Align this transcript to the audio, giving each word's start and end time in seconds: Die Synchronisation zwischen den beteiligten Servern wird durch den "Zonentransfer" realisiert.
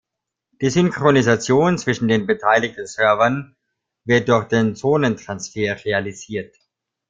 Die 0.61 0.71
Synchronisation 0.71 1.77
zwischen 1.77 2.07
den 2.07 2.25
beteiligten 2.25 2.87
Servern 2.87 3.55
wird 4.03 4.29
durch 4.29 4.45
den 4.45 4.75
"Zonentransfer" 4.75 5.77
realisiert. 5.85 6.57